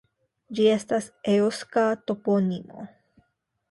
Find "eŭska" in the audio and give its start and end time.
1.35-1.87